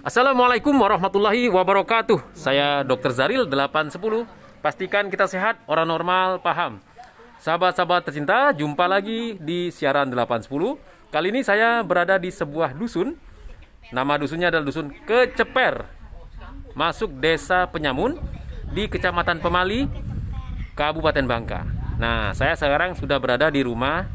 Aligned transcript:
Assalamualaikum 0.00 0.72
warahmatullahi 0.72 1.52
wabarakatuh. 1.52 2.32
Saya 2.32 2.80
Dr. 2.88 3.12
Zaril 3.12 3.44
810. 3.44 4.24
Pastikan 4.64 5.12
kita 5.12 5.28
sehat, 5.28 5.60
orang 5.68 5.88
normal 5.88 6.40
paham. 6.40 6.80
Sahabat-sahabat 7.40 8.08
tercinta, 8.08 8.52
jumpa 8.52 8.84
lagi 8.88 9.36
di 9.40 9.68
siaran 9.68 10.08
810. 10.12 10.80
Kali 11.12 11.26
ini 11.32 11.40
saya 11.44 11.84
berada 11.84 12.16
di 12.16 12.32
sebuah 12.32 12.76
dusun. 12.76 13.16
Nama 13.92 14.20
dusunnya 14.20 14.48
adalah 14.48 14.64
dusun 14.64 14.92
Keceper. 15.04 15.84
Masuk 16.72 17.16
desa 17.20 17.68
Penyamun 17.68 18.16
di 18.70 18.86
Kecamatan 18.88 19.40
Pemali, 19.40 19.88
Kabupaten 20.78 21.26
Bangka. 21.28 21.60
Nah, 22.00 22.32
saya 22.32 22.56
sekarang 22.56 22.96
sudah 22.96 23.20
berada 23.20 23.52
di 23.52 23.60
rumah 23.60 24.08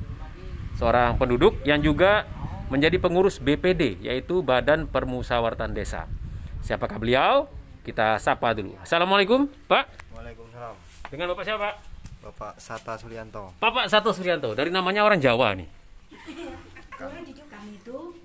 seorang 0.82 1.20
penduduk 1.21 1.61
yang 1.61 1.77
juga 1.77 2.25
menjadi 2.68 2.97
pengurus 2.97 3.38
BPD 3.38 4.02
yaitu 4.02 4.41
Badan 4.41 4.89
Permusyawaratan 4.89 5.73
Desa. 5.75 6.09
Siapakah 6.65 6.97
beliau? 6.97 7.46
Kita 7.86 8.18
sapa 8.18 8.57
dulu. 8.57 8.74
Assalamualaikum, 8.82 9.46
Pak. 9.69 9.86
Waalaikumsalam. 10.18 10.74
Dengan 11.14 11.25
Bapak 11.33 11.43
siapa? 11.46 11.61
Pak? 11.61 11.75
Bapak 12.25 12.57
Sata 12.57 12.97
Suryanto, 12.97 13.54
Bapak 13.61 13.86
Sato 13.86 14.10
Suryanto. 14.10 14.57
Dari 14.57 14.74
namanya 14.74 15.05
orang 15.05 15.21
Jawa 15.21 15.54
nih. 15.54 15.69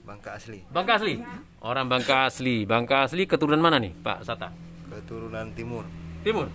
Bangka 0.09 0.41
asli, 0.41 0.65
Bangka 0.73 0.93
asli. 0.97 1.21
Orang 1.61 1.87
Bangka 1.93 2.25
asli. 2.25 2.65
Bangka 2.65 3.05
asli 3.05 3.29
keturunan 3.29 3.61
mana 3.61 3.77
nih, 3.77 3.93
Pak 3.93 4.25
Sata? 4.25 4.49
keturunan 4.91 5.47
timur. 5.57 5.85
Timur. 6.21 6.47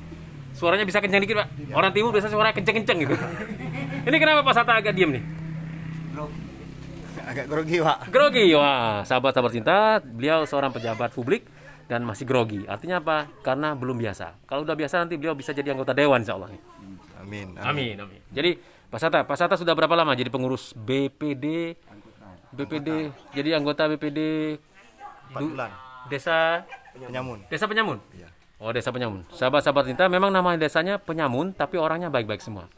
Suaranya 0.56 0.88
bisa 0.88 1.04
kencang 1.04 1.22
dikit, 1.24 1.36
Pak. 1.42 1.48
Orang 1.76 1.92
timur 1.92 2.16
biasanya 2.16 2.34
suaranya 2.34 2.56
kenceng-kenceng 2.56 2.98
gitu. 3.04 3.16
Ini 4.08 4.16
kenapa 4.22 4.42
Pak 4.46 4.54
Sata 4.56 4.80
agak 4.80 4.94
diam 4.96 5.12
nih? 5.12 5.24
Agak 7.24 7.46
grogi, 7.48 7.78
Pak. 7.80 7.98
Grogi, 8.12 8.46
wah 8.58 9.06
sahabat-sahabat 9.08 9.52
cinta, 9.56 10.04
beliau 10.04 10.44
seorang 10.44 10.76
pejabat 10.76 11.16
publik 11.16 11.48
dan 11.88 12.04
masih 12.04 12.28
grogi. 12.28 12.68
Artinya 12.68 13.00
apa? 13.00 13.30
Karena 13.46 13.78
belum 13.78 13.96
biasa. 13.96 14.36
Kalau 14.50 14.68
udah 14.68 14.76
biasa 14.76 15.06
nanti 15.06 15.16
beliau 15.16 15.38
bisa 15.38 15.56
jadi 15.56 15.72
anggota 15.72 15.96
dewan 15.96 16.20
insya 16.26 16.36
Allah. 16.36 16.52
Amin. 17.22 17.56
Amin, 17.58 17.96
amin. 17.98 18.22
Jadi 18.34 18.60
Pak 18.90 19.00
Sata, 19.02 19.24
Pak 19.26 19.38
Sata 19.38 19.56
sudah 19.58 19.74
berapa 19.74 19.94
lama 19.98 20.14
jadi 20.14 20.30
pengurus 20.30 20.76
BPD? 20.78 21.78
BPD, 22.56 23.12
jadi 23.36 23.60
anggota 23.60 23.90
BPD 23.92 24.20
bulan. 25.36 25.72
Desa 26.08 26.64
Penyamun. 26.96 27.44
Desa 27.52 27.66
Penyamun. 27.68 27.98
Iya. 28.16 28.30
Oh, 28.62 28.72
Desa 28.72 28.90
Penyamun. 28.96 29.28
Sahabat-sahabat 29.36 29.92
cinta, 29.92 30.08
memang 30.08 30.32
nama 30.32 30.56
desanya 30.56 30.96
Penyamun, 30.96 31.52
tapi 31.52 31.76
orangnya 31.76 32.08
baik-baik 32.08 32.40
semua. 32.40 32.72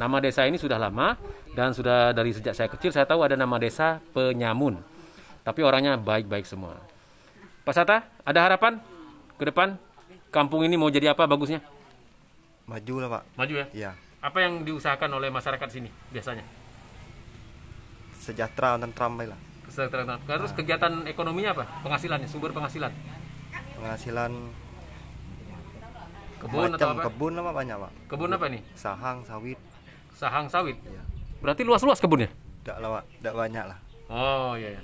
Nama 0.00 0.16
desa 0.16 0.48
ini 0.48 0.56
sudah 0.56 0.80
lama 0.80 1.12
dan 1.52 1.76
sudah 1.76 2.16
dari 2.16 2.32
sejak 2.32 2.56
saya 2.56 2.72
kecil 2.72 2.88
saya 2.88 3.04
tahu 3.04 3.20
ada 3.20 3.36
nama 3.36 3.60
desa 3.60 4.00
Penyamun. 4.16 4.80
Tapi 5.44 5.60
orangnya 5.60 6.00
baik-baik 6.00 6.48
semua. 6.48 6.80
Pak 7.68 7.74
Sata, 7.76 8.08
ada 8.24 8.40
harapan 8.40 8.80
ke 9.36 9.44
depan 9.44 9.76
kampung 10.32 10.64
ini 10.64 10.80
mau 10.80 10.88
jadi 10.88 11.12
apa 11.12 11.28
bagusnya? 11.28 11.60
Maju 12.64 12.94
lah, 12.96 13.08
Pak. 13.12 13.22
Maju 13.36 13.54
ya. 13.60 13.66
Iya. 13.76 13.90
Apa 14.24 14.40
yang 14.40 14.64
diusahakan 14.64 15.20
oleh 15.20 15.28
masyarakat 15.28 15.68
sini 15.68 15.92
biasanya? 16.08 16.48
Sejahtera 18.16 18.80
tentram 18.80 19.20
baik 19.20 19.36
lah. 19.36 19.40
Kesejahteraan. 19.68 20.16
Terus 20.24 20.52
kegiatan 20.56 20.92
ekonominya 21.12 21.60
apa? 21.60 21.64
Penghasilannya, 21.84 22.28
sumber 22.28 22.56
penghasilan. 22.56 22.92
Penghasilan 23.76 24.32
Kebun 26.40 26.72
atau 26.72 26.88
macam 26.88 26.88
apa? 26.96 27.02
kebun 27.04 27.32
lah, 27.36 27.42
Pak, 27.44 27.52
banyak, 27.52 27.76
Pak. 27.76 27.92
Kebun 28.08 28.30
apa 28.32 28.46
nih? 28.48 28.62
Sahang, 28.72 29.20
sawit. 29.28 29.60
Sahang 30.20 30.52
sawit. 30.52 30.76
Iya. 30.84 31.00
Berarti 31.40 31.64
luas-luas 31.64 31.96
kebunnya? 31.96 32.28
Tidak 32.60 32.76
lah, 32.76 33.00
Pak. 33.00 33.04
Tidak 33.24 33.32
banyak 33.32 33.64
lah. 33.64 33.78
Oh 34.12 34.52
iya. 34.52 34.76
iya. 34.76 34.80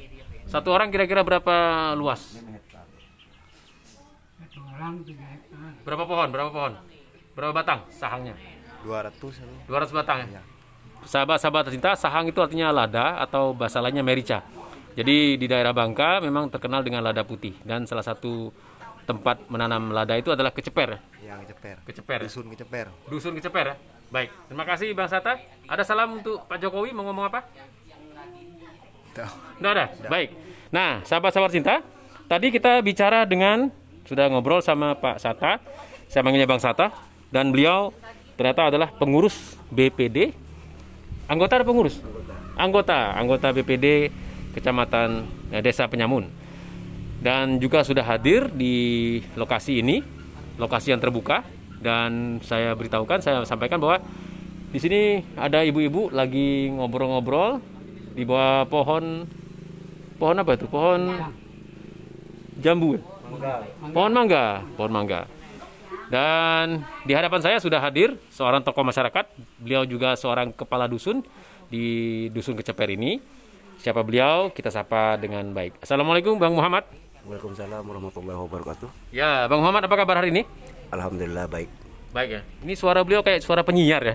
Satu 0.48 0.72
orang 0.72 0.88
kira-kira 0.88 1.20
berapa 1.20 1.92
luas? 1.92 2.40
Berapa 5.84 6.04
pohon? 6.08 6.28
Berapa 6.32 6.48
pohon? 6.48 6.72
Berapa 7.36 7.52
batang 7.52 7.84
sahangnya? 7.92 8.32
200 8.80 9.12
itu. 9.12 9.54
200 9.68 9.92
batang 9.92 10.19
ya. 10.25 10.41
Iya. 10.41 10.42
Sahabat-sahabat 11.04 11.69
tercinta, 11.69 11.92
sahang 11.92 12.32
itu 12.32 12.41
artinya 12.41 12.72
lada 12.72 13.20
atau 13.20 13.52
bahasa 13.52 13.84
lainnya 13.84 14.00
merica. 14.00 14.41
Jadi 14.96 15.36
di 15.36 15.44
daerah 15.44 15.76
Bangka 15.76 16.25
memang 16.25 16.48
terkenal 16.48 16.80
dengan 16.80 17.04
lada 17.04 17.20
putih 17.28 17.52
dan 17.60 17.84
salah 17.84 18.00
satu 18.00 18.48
tempat 19.04 19.44
menanam 19.52 19.92
lada 19.92 20.16
itu 20.16 20.32
adalah 20.32 20.48
Keceper. 20.56 20.96
Yang 21.20 21.52
keceper. 21.52 21.76
Keceper. 21.84 22.19
ya? 22.25 22.26
Dusun 22.26 22.46
keceper. 22.48 22.86
Dusun 23.12 23.32
Keceper 23.36 23.66
ya. 23.69 23.76
Baik, 24.06 24.31
terima 24.47 24.62
kasih 24.62 24.94
Bang 24.94 25.11
Sata. 25.11 25.34
Ada 25.67 25.83
salam 25.83 26.22
untuk 26.22 26.47
Pak 26.47 26.62
Jokowi 26.62 26.94
mau 26.94 27.03
ngomong 27.11 27.27
apa? 27.27 27.43
Nggak 29.59 29.72
ada? 29.75 29.87
Baik. 30.06 30.31
Nah, 30.71 31.03
sahabat-sahabat 31.03 31.50
cinta, 31.50 31.83
tadi 32.31 32.55
kita 32.55 32.78
bicara 32.87 33.27
dengan, 33.27 33.67
sudah 34.06 34.31
ngobrol 34.31 34.62
sama 34.62 34.94
Pak 34.94 35.19
Sata, 35.19 35.59
saya 36.06 36.22
manggilnya 36.22 36.47
Bang 36.47 36.62
Sata, 36.62 36.94
dan 37.34 37.50
beliau 37.50 37.91
ternyata 38.39 38.71
adalah 38.71 38.94
pengurus 38.94 39.59
BPD, 39.75 40.31
anggota 41.27 41.59
ada 41.59 41.67
pengurus? 41.67 41.99
Anggota, 42.55 43.11
anggota 43.19 43.50
BPD 43.50 44.09
Kecamatan 44.55 45.27
eh, 45.50 45.61
Desa 45.61 45.84
Penyamun. 45.91 46.31
Dan 47.21 47.59
juga 47.59 47.83
sudah 47.83 48.06
hadir 48.06 48.49
di 48.55 49.19
lokasi 49.34 49.83
ini, 49.83 50.00
lokasi 50.56 50.94
yang 50.94 51.03
terbuka, 51.03 51.43
dan 51.86 52.42
saya 52.42 52.74
beritahukan, 52.74 53.22
saya 53.22 53.47
sampaikan 53.47 53.78
bahwa 53.78 54.02
di 54.74 54.82
sini 54.82 55.22
ada 55.38 55.62
ibu-ibu 55.62 56.10
lagi 56.10 56.66
ngobrol-ngobrol 56.74 57.62
di 58.19 58.26
bawah 58.26 58.66
pohon 58.66 59.22
pohon 60.19 60.36
apa 60.42 60.58
itu? 60.58 60.66
Pohon 60.66 61.14
jambu. 62.58 62.98
Pohon 63.94 64.10
mangga, 64.10 64.66
pohon 64.75 64.91
mangga. 64.91 65.30
Dan 66.10 66.82
di 67.06 67.14
hadapan 67.14 67.38
saya 67.38 67.62
sudah 67.62 67.78
hadir 67.78 68.19
seorang 68.34 68.66
tokoh 68.66 68.82
masyarakat, 68.82 69.30
beliau 69.62 69.86
juga 69.86 70.19
seorang 70.19 70.50
kepala 70.50 70.91
dusun 70.91 71.22
di 71.70 72.26
dusun 72.34 72.58
Keceper 72.58 72.98
ini. 72.98 73.22
Siapa 73.78 74.02
beliau? 74.02 74.50
Kita 74.50 74.75
sapa 74.75 75.14
dengan 75.14 75.46
baik. 75.54 75.78
Assalamualaikum 75.82 76.34
Bang 76.38 76.58
Muhammad. 76.58 76.82
Waalaikumsalam 77.26 77.82
warahmatullahi 77.82 78.38
wabarakatuh. 78.38 78.88
Ya, 79.10 79.46
Bang 79.50 79.62
Muhammad 79.62 79.86
apa 79.86 79.94
kabar 79.98 80.22
hari 80.22 80.30
ini? 80.30 80.42
Alhamdulillah 80.91 81.47
baik. 81.50 81.69
Baik 82.14 82.30
ya. 82.32 82.41
Ini 82.64 82.74
suara 82.78 83.04
beliau 83.04 83.20
kayak 83.20 83.44
suara 83.44 83.60
penyiar 83.60 84.02
ya. 84.02 84.14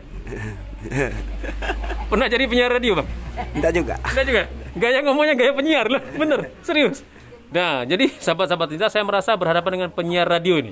Pernah 2.09 2.27
jadi 2.27 2.43
penyiar 2.49 2.73
radio, 2.73 2.97
Bang? 2.97 3.07
Tidak 3.55 3.71
juga. 3.71 3.95
Enggak 4.01 4.25
juga. 4.25 4.43
Gaya 4.71 4.99
ngomongnya 5.03 5.35
gaya 5.35 5.51
penyiar 5.51 5.85
loh, 5.91 6.01
bener, 6.15 6.47
serius. 6.63 7.03
Nah, 7.51 7.83
jadi 7.83 8.07
sahabat-sahabat 8.07 8.71
Tinta, 8.71 8.87
saya 8.87 9.03
merasa 9.03 9.35
berhadapan 9.35 9.71
dengan 9.75 9.89
penyiar 9.91 10.23
radio 10.23 10.55
ini. 10.55 10.71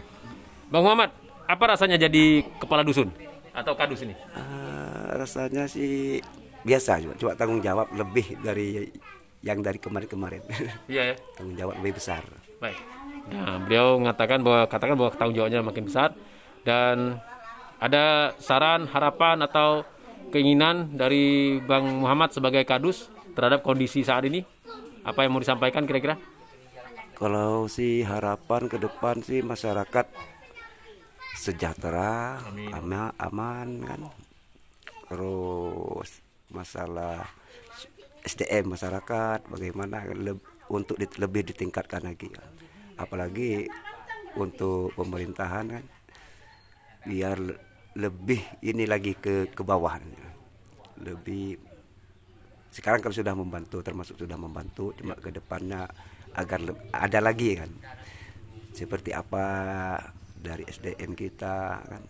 Bang 0.72 0.88
Muhammad, 0.88 1.12
apa 1.44 1.64
rasanya 1.76 2.00
jadi 2.00 2.48
kepala 2.58 2.88
dusun 2.88 3.12
atau 3.52 3.76
kadus 3.76 4.08
ini? 4.08 4.16
Ah, 4.32 5.20
rasanya 5.20 5.68
sih 5.68 6.24
biasa 6.64 7.04
cuma, 7.04 7.14
cuma 7.20 7.32
tanggung 7.36 7.60
jawab 7.60 7.92
lebih 7.92 8.40
dari 8.40 8.88
yang 9.44 9.60
dari 9.60 9.80
kemarin-kemarin. 9.80 10.44
Iya 10.88 11.14
ya. 11.14 11.16
tanggung 11.36 11.58
jawab 11.60 11.76
lebih 11.84 12.00
besar. 12.00 12.24
Baik. 12.64 12.80
Nah, 13.40 13.58
beliau 13.64 13.96
mengatakan 13.96 14.44
bahwa 14.44 14.68
katakan 14.68 15.00
bahwa 15.00 15.16
tanggung 15.16 15.38
jawabnya 15.40 15.64
makin 15.64 15.88
besar 15.88 16.12
dan 16.68 17.24
ada 17.80 18.36
saran, 18.44 18.84
harapan 18.92 19.40
atau 19.48 19.88
keinginan 20.36 20.92
dari 20.92 21.58
Bang 21.64 22.04
Muhammad 22.04 22.36
sebagai 22.36 22.68
kadus 22.68 23.08
terhadap 23.32 23.64
kondisi 23.64 24.04
saat 24.04 24.28
ini? 24.28 24.44
Apa 25.08 25.24
yang 25.24 25.32
mau 25.32 25.40
disampaikan 25.40 25.88
kira-kira? 25.88 26.20
Kalau 27.16 27.72
sih 27.72 28.04
harapan 28.04 28.68
ke 28.68 28.76
depan 28.76 29.24
sih 29.24 29.40
masyarakat 29.40 30.08
sejahtera, 31.40 32.44
ama- 32.76 33.16
aman 33.16 33.70
kan. 33.88 34.02
Terus 35.08 36.20
masalah 36.52 37.24
SDM 38.28 38.76
masyarakat 38.76 39.48
bagaimana 39.48 40.04
untuk 40.68 41.00
lebih 41.00 41.48
ditingkatkan 41.48 42.04
lagi. 42.04 42.28
Apalagi 43.00 43.66
untuk 44.36 44.92
pemerintahan 44.94 45.66
kan 45.72 45.84
biar 47.08 47.36
le- 47.40 47.62
lebih 47.98 48.40
ini 48.62 48.86
lagi 48.86 49.16
ke 49.18 49.50
ke 49.50 49.64
bawah 49.66 49.98
lebih 51.02 51.58
sekarang 52.70 53.02
kan 53.02 53.10
sudah 53.10 53.34
membantu 53.34 53.82
termasuk 53.82 54.20
sudah 54.20 54.38
membantu 54.38 54.94
cuma 54.94 55.18
ke 55.18 55.34
depannya 55.34 55.90
agar 56.38 56.60
ada 56.94 57.20
lagi 57.24 57.58
kan 57.58 57.72
seperti 58.76 59.10
apa 59.10 59.46
dari 60.38 60.70
SDM 60.70 61.18
kita 61.18 61.82
kan 61.82 62.04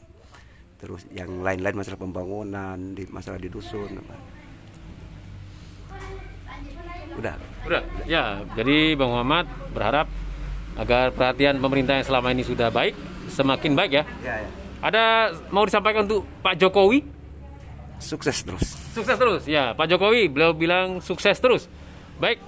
terus 0.79 1.07
yang 1.15 1.39
lain-lain 1.39 1.79
masalah 1.79 1.99
pembangunan 1.99 2.75
di 2.95 3.03
masalah 3.07 3.39
di 3.39 3.47
dusun 3.47 3.99
apa. 3.99 4.15
udah 7.19 7.35
Udah. 7.67 7.83
Ya, 8.07 8.41
jadi 8.55 8.95
Bang 8.95 9.11
Muhammad 9.11 9.45
berharap 9.75 10.07
agar 10.79 11.11
perhatian 11.11 11.59
pemerintah 11.59 11.99
yang 11.99 12.07
selama 12.07 12.31
ini 12.31 12.47
sudah 12.47 12.71
baik 12.71 12.95
semakin 13.27 13.75
baik 13.75 13.91
ya. 13.99 14.03
Ada 14.79 15.35
mau 15.51 15.67
disampaikan 15.67 16.07
untuk 16.07 16.23
Pak 16.39 16.55
Jokowi? 16.55 17.19
sukses 17.99 18.47
terus 18.47 18.79
Sukses 18.95 19.19
terus. 19.19 19.43
Ya, 19.43 19.75
Pak 19.75 19.91
Jokowi 19.91 20.31
beliau 20.31 20.55
bilang 20.55 21.03
sukses 21.03 21.35
terus. 21.37 21.67
Baik. 22.17 22.39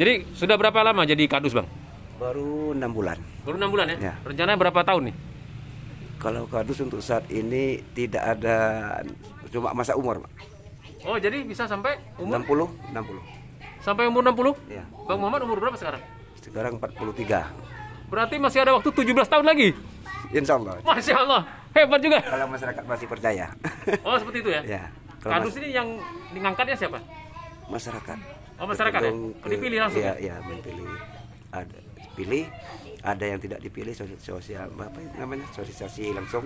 Jadi 0.00 0.26
sudah 0.34 0.56
berapa 0.58 0.80
lama 0.80 1.04
jadi 1.04 1.28
kadus, 1.28 1.54
Bang? 1.54 1.68
Baru 2.18 2.74
enam 2.74 2.90
bulan. 2.90 3.20
Baru 3.46 3.56
enam 3.60 3.70
bulan 3.70 3.94
ya? 3.94 4.10
Ya. 4.10 4.14
Rencananya 4.26 4.58
berapa 4.58 4.80
tahun 4.82 5.12
nih? 5.12 5.16
Kalau 6.18 6.50
kardus 6.50 6.82
untuk 6.82 6.98
saat 6.98 7.22
ini 7.30 7.78
tidak 7.94 8.24
ada 8.26 8.56
cuma 9.54 9.70
masa 9.70 9.94
umur, 9.94 10.18
Pak. 10.24 10.32
Oh, 11.06 11.14
jadi 11.14 11.46
bisa 11.46 11.64
sampai 11.70 11.94
umur 12.18 12.42
60, 12.42 12.90
60. 12.90 13.22
sampai 13.86 14.04
umur 14.10 14.26
60? 14.26 14.56
Ya. 14.66 14.82
Bang 15.06 15.22
Muhammad 15.22 15.46
umur 15.46 15.62
berapa 15.62 15.78
sekarang? 15.78 16.02
Sekarang 16.48 16.72
43. 16.76 18.08
Berarti 18.08 18.36
masih 18.40 18.58
ada 18.62 18.72
waktu 18.72 18.88
17 18.88 19.04
tahun 19.28 19.44
lagi. 19.44 19.68
Insya 20.30 20.56
Allah. 20.56 20.74
Masya 20.82 21.14
Allah, 21.16 21.40
hebat 21.72 22.00
juga. 22.00 22.18
Kalau 22.20 22.46
masyarakat 22.48 22.84
masih 22.84 23.06
percaya. 23.06 23.46
Oh, 24.00 24.16
seperti 24.16 24.38
itu 24.40 24.50
ya? 24.50 24.60
ya. 24.64 24.82
Kalau 25.18 25.32
Kardus 25.38 25.56
ini 25.58 25.68
yang 25.70 25.88
ngangkatnya 26.32 26.76
siapa? 26.76 26.98
mas- 27.68 27.84
masyarakat. 27.84 28.18
Oh, 28.58 28.66
masyarakat 28.66 28.98
ya? 28.98 29.04
Tergantung 29.04 29.20
ke- 29.38 29.48
Dipilih 29.50 29.78
langsung 29.78 30.00
Iya, 30.00 30.08
ya? 30.10 30.14
iya, 30.18 30.34
memilih. 30.42 30.88
Ada 31.48 31.76
pilih, 32.12 32.44
ada 33.00 33.24
yang 33.24 33.38
tidak 33.38 33.58
dipilih 33.60 33.94
sosial, 33.94 34.18
sosial 34.18 34.68
apa 34.68 34.88
namanya? 35.16 35.46
Sosialisasi 35.50 36.12
langsung. 36.12 36.44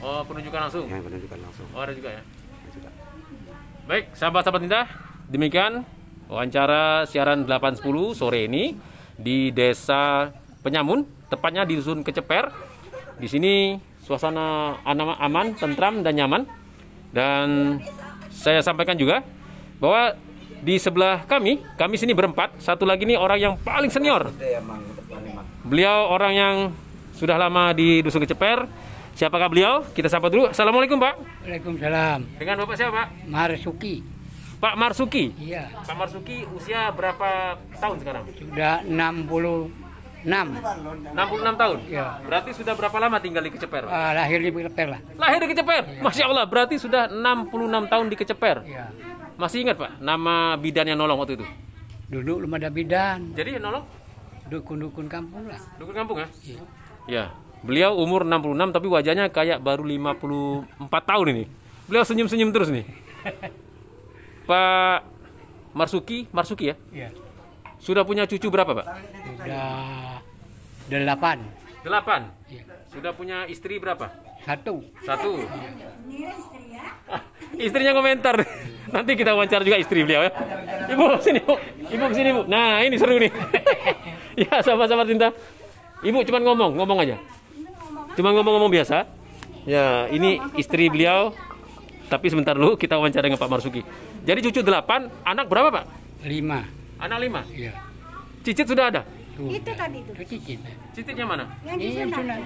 Oh, 0.00 0.20
penunjukan 0.24 0.60
langsung. 0.60 0.84
Yang 0.88 1.02
penunjukan 1.06 1.38
langsung. 1.40 1.66
Oh, 1.70 1.80
ada 1.80 1.92
juga 1.92 2.10
ya? 2.10 2.22
Ada 2.22 2.70
juga. 2.72 2.90
Baik, 3.82 4.04
sahabat-sahabat 4.12 4.60
Tinta, 4.60 4.80
demikian 5.26 5.72
wawancara 6.26 7.06
siaran 7.06 7.44
810 7.44 7.82
sore 8.12 8.46
ini 8.46 8.74
di 9.18 9.50
Desa 9.50 10.30
Penyamun, 10.62 11.02
tepatnya 11.26 11.66
di 11.66 11.74
Dusun 11.78 12.06
Keceper. 12.06 12.48
Di 13.18 13.26
sini 13.26 13.76
suasana 14.06 14.78
ana- 14.86 15.18
aman, 15.18 15.54
tentram 15.58 16.00
dan 16.06 16.14
nyaman. 16.14 16.42
Dan 17.12 17.78
saya 18.32 18.62
sampaikan 18.64 18.96
juga 18.96 19.20
bahwa 19.82 20.16
di 20.62 20.78
sebelah 20.78 21.26
kami, 21.26 21.58
kami 21.74 21.98
sini 21.98 22.14
berempat, 22.14 22.54
satu 22.62 22.86
lagi 22.86 23.02
nih 23.02 23.18
orang 23.18 23.38
yang 23.42 23.54
paling 23.58 23.90
senior. 23.90 24.30
Beliau 25.66 26.10
orang 26.10 26.32
yang 26.32 26.54
sudah 27.18 27.34
lama 27.38 27.74
di 27.74 28.02
Dusun 28.02 28.22
Keceper. 28.22 28.66
Siapakah 29.12 29.52
beliau? 29.52 29.84
Kita 29.92 30.08
sapa 30.08 30.32
dulu. 30.32 30.48
Assalamualaikum, 30.48 30.96
Pak. 30.96 31.44
Waalaikumsalam. 31.44 32.40
Dengan 32.40 32.64
Bapak 32.64 32.74
siapa, 32.80 32.92
Pak? 32.96 33.08
Marsuki. 33.28 34.11
Pak 34.62 34.78
Marsuki. 34.78 35.34
Iya, 35.42 35.74
Pak 35.74 35.96
Marsuki 35.98 36.46
usia 36.54 36.94
berapa 36.94 37.58
tahun 37.82 37.96
sekarang? 37.98 38.22
sudah 38.30 38.78
66. 38.86 40.22
66 40.22 41.58
tahun. 41.58 41.78
Iya. 41.90 42.22
Berarti 42.22 42.50
sudah 42.54 42.78
berapa 42.78 42.94
lama 43.02 43.18
tinggal 43.18 43.42
di 43.42 43.50
Keceper? 43.50 43.90
Ah, 43.90 44.14
lahir 44.14 44.38
di 44.38 44.54
Keleper 44.54 44.86
lah. 44.86 45.00
Lahir 45.18 45.42
di 45.42 45.50
Keceper. 45.50 45.82
Masya 45.98 46.30
Allah, 46.30 46.46
berarti 46.46 46.78
sudah 46.78 47.10
66 47.10 47.90
tahun 47.90 48.06
di 48.06 48.14
Keceper. 48.14 48.56
Iya. 48.62 48.86
Masih 49.34 49.66
ingat 49.66 49.82
Pak 49.82 49.98
nama 49.98 50.54
bidan 50.54 50.86
yang 50.86 51.02
nolong 51.02 51.18
waktu 51.18 51.42
itu? 51.42 51.46
Dulu 52.06 52.46
belum 52.46 52.54
ada 52.54 52.70
bidan. 52.70 53.34
Jadi 53.34 53.58
yang 53.58 53.66
nolong 53.66 53.82
Dukun-dukun 54.46 55.10
kampung 55.10 55.48
lah. 55.48 55.58
dukun 55.74 55.96
kampung 55.96 56.22
ya? 56.22 56.28
Iya. 56.46 56.60
Ya. 57.10 57.24
Beliau 57.66 57.98
umur 57.98 58.22
66 58.22 58.70
tapi 58.70 58.86
wajahnya 58.86 59.26
kayak 59.26 59.58
baru 59.58 59.82
54 59.82 60.86
tahun 60.86 61.26
ini. 61.34 61.44
Beliau 61.90 62.06
senyum-senyum 62.06 62.54
terus 62.54 62.70
nih. 62.70 62.86
Pak 64.46 65.00
Marsuki, 65.72 66.26
Marsuki 66.34 66.72
ya? 66.72 66.76
Iya. 66.92 67.08
Sudah 67.82 68.06
punya 68.06 68.26
cucu 68.26 68.46
berapa, 68.50 68.72
Pak? 68.78 68.86
Sudah 70.86 71.00
delapan. 71.02 71.38
Delapan. 71.82 72.20
Iya. 72.50 72.62
Sudah 72.92 73.12
punya 73.16 73.48
istri 73.48 73.80
berapa? 73.80 74.12
Satu. 74.42 74.82
Satu. 75.06 75.32
Ah, 77.08 77.22
Istrinya 77.66 77.94
komentar. 77.94 78.42
Nanti 78.90 79.14
kita 79.14 79.32
wawancara 79.32 79.62
juga 79.62 79.78
istri 79.78 80.02
beliau 80.02 80.26
ya. 80.26 80.32
Ibu 80.92 81.06
sini 81.22 81.40
bu. 81.40 81.54
Ibu 81.88 82.04
sini 82.12 82.30
bu. 82.34 82.42
Nah 82.50 82.82
ini 82.82 82.98
seru 82.98 83.16
nih. 83.22 83.30
ya 84.44 84.60
sahabat-sahabat 84.60 85.06
cinta. 85.08 85.28
Ibu 86.02 86.26
cuman 86.26 86.42
ngomong, 86.42 86.70
ngomong 86.76 86.98
aja. 87.06 87.16
Cuma 88.18 88.34
ngomong-ngomong 88.34 88.72
biasa. 88.72 89.06
Ya 89.64 90.10
ini 90.10 90.42
istri 90.58 90.90
beliau. 90.90 91.32
Tapi 92.10 92.28
sebentar 92.28 92.52
dulu 92.52 92.76
kita 92.76 93.00
wawancara 93.00 93.24
dengan 93.24 93.40
Pak 93.40 93.48
Marsuki. 93.48 93.80
Jadi 94.22 94.38
cucu 94.40 94.60
delapan, 94.62 95.10
anak 95.22 95.46
berapa 95.46 95.68
Pak? 95.68 95.84
Lima. 96.22 96.62
Anak 96.96 97.18
lima. 97.18 97.40
Iya. 97.50 97.74
Cicit 98.42 98.66
sudah 98.66 98.86
ada. 98.88 99.02
Tuh. 99.34 99.50
Itu 99.50 99.70
tadi 99.72 99.98
itu. 99.98 100.12
Cicit. 100.14 100.58
Cicitnya 100.92 101.26
mana? 101.26 101.50
Yang 101.62 101.76
di 101.76 101.84
Ini 101.84 101.94
yang 101.98 102.10
sana. 102.10 102.34
sunat. 102.38 102.40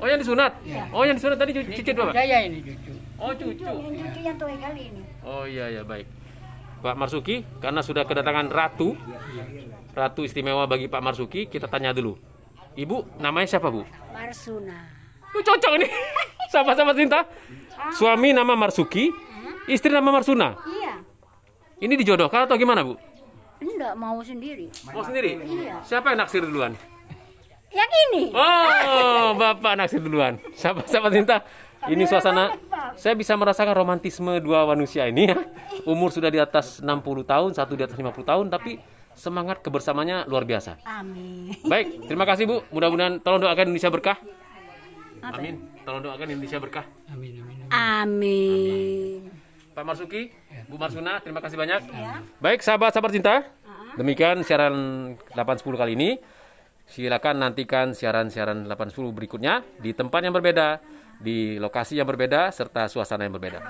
Oh 0.00 0.06
yang 0.08 0.18
disunat. 0.18 0.52
Oh 0.90 1.02
yang 1.04 1.14
disunat 1.14 1.36
tadi 1.36 1.50
cu- 1.52 1.70
cicit 1.70 1.92
berapa? 1.92 2.10
Saya 2.10 2.38
ini 2.42 2.58
cucu. 2.60 2.92
Oh 3.14 3.30
cucu. 3.30 3.62
Yang 3.62 3.94
cucu 4.00 4.20
yang 4.20 4.36
tua 4.36 4.54
kali 4.56 4.82
ini. 4.88 5.02
Oh 5.20 5.44
iya 5.44 5.68
ya 5.70 5.82
baik. 5.84 6.08
Pak 6.80 6.96
Marsuki, 6.96 7.44
karena 7.60 7.84
sudah 7.84 8.08
kedatangan 8.08 8.48
ratu, 8.48 8.96
ratu 9.92 10.24
istimewa 10.24 10.64
bagi 10.64 10.88
Pak 10.88 11.04
Marsuki, 11.04 11.44
kita 11.44 11.68
tanya 11.68 11.92
dulu. 11.92 12.16
Ibu, 12.72 13.20
namanya 13.20 13.44
siapa 13.46 13.68
bu? 13.68 13.84
Marsuna. 14.10 14.88
Tuh 15.28 15.44
cocok 15.44 15.72
ini. 15.76 15.86
Sahabat-sahabat 16.52 16.96
cinta. 16.96 17.28
Suami 17.92 18.32
nama 18.32 18.56
Marsuki, 18.56 19.12
istri 19.68 19.92
nama 19.92 20.08
Marsuna. 20.08 20.56
Iya. 21.80 21.88
Ini 21.88 21.94
dijodohkan 21.96 22.44
atau 22.44 22.60
gimana 22.60 22.84
bu? 22.84 23.00
Enggak 23.60 23.96
mau 23.96 24.20
sendiri. 24.20 24.68
Mau 24.92 25.00
sendiri? 25.00 25.40
Siapa 25.88 26.12
yang 26.12 26.20
naksir 26.20 26.44
duluan? 26.44 26.76
Yang 27.72 27.90
ini. 28.10 28.24
Oh, 28.36 29.32
Bapak 29.40 29.80
naksir 29.80 30.04
duluan. 30.04 30.36
Sahabat-sahabat 30.60 31.12
cinta, 31.16 31.36
ini 31.88 32.04
suasana 32.04 32.52
saya 33.00 33.16
bisa 33.16 33.32
merasakan 33.40 33.72
romantisme 33.72 34.36
dua 34.44 34.68
manusia 34.68 35.08
ini 35.08 35.32
ya. 35.32 35.40
Umur 35.88 36.12
sudah 36.12 36.28
di 36.28 36.36
atas 36.36 36.84
60 36.84 37.24
tahun, 37.24 37.50
satu 37.56 37.72
di 37.72 37.82
atas 37.88 37.96
50 37.96 38.20
tahun, 38.28 38.46
tapi 38.52 38.76
semangat 39.16 39.64
kebersamanya 39.64 40.28
luar 40.28 40.44
biasa. 40.44 40.76
Amin. 40.84 41.56
Baik, 41.64 42.04
terima 42.04 42.28
kasih 42.28 42.44
Bu. 42.44 42.60
Mudah-mudahan 42.72 43.24
tolong 43.24 43.40
doakan 43.40 43.72
Indonesia 43.72 43.88
berkah. 43.88 44.20
Amin. 45.20 45.56
Tolong 45.84 46.04
doakan 46.04 46.26
Indonesia 46.28 46.60
berkah. 46.60 46.84
Amin 47.12 47.40
amin. 47.40 47.56
amin. 47.68 47.68
Amin. 47.72 49.49
Pak 49.70 49.84
Marsuki, 49.86 50.34
Bu 50.66 50.76
Marsuna, 50.76 51.22
terima 51.22 51.38
kasih 51.38 51.54
banyak. 51.54 51.80
Baik, 52.42 52.60
sahabat-sahabat 52.60 53.10
cinta. 53.14 53.46
Demikian 53.94 54.42
siaran 54.42 54.74
810 55.34 55.78
kali 55.78 55.92
ini. 55.94 56.10
Silakan 56.90 57.38
nantikan 57.38 57.94
siaran-siaran 57.94 58.66
810 58.66 59.14
berikutnya 59.14 59.62
di 59.78 59.94
tempat 59.94 60.26
yang 60.26 60.34
berbeda, 60.34 60.82
di 61.22 61.54
lokasi 61.62 62.02
yang 62.02 62.08
berbeda, 62.10 62.50
serta 62.50 62.90
suasana 62.90 63.30
yang 63.30 63.38
berbeda. 63.38 63.62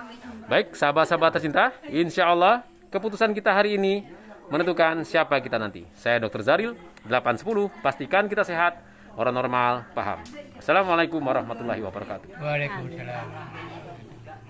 Baik, 0.49 0.73
sahabat-sahabat 0.73 1.37
tercinta, 1.37 1.76
insya 1.93 2.32
Allah 2.32 2.64
keputusan 2.88 3.37
kita 3.37 3.52
hari 3.52 3.76
ini 3.76 4.00
menentukan 4.49 5.05
siapa 5.05 5.37
kita 5.44 5.61
nanti. 5.61 5.85
Saya 6.00 6.17
Dr. 6.17 6.41
Zaril, 6.41 6.73
810, 7.05 7.69
pastikan 7.85 8.25
kita 8.25 8.41
sehat, 8.41 8.81
orang 9.20 9.37
normal, 9.37 9.85
paham. 9.93 10.25
Assalamualaikum 10.57 11.21
warahmatullahi 11.21 11.85
wabarakatuh. 11.85 12.40
Waalaikumsalam. 12.40 13.70